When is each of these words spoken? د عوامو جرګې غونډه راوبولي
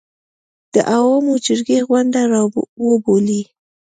د 0.73 0.75
عوامو 0.93 1.33
جرګې 1.45 1.77
غونډه 1.89 2.21
راوبولي 2.33 3.41